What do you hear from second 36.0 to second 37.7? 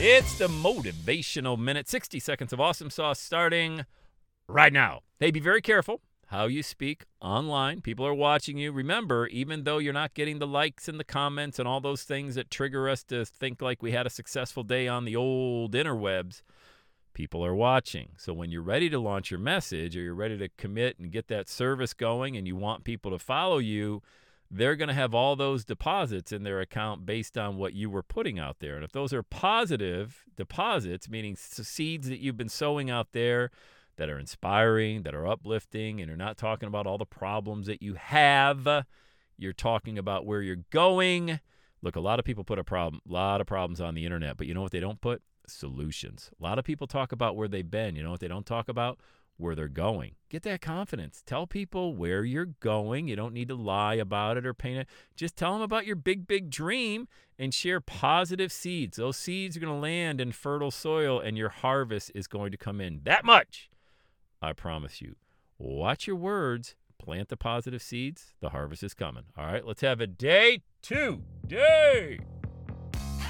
and you're not talking about all the problems